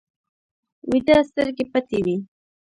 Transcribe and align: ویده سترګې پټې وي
ویده 0.89 1.17
سترګې 1.29 1.65
پټې 1.71 1.99
وي 2.05 2.17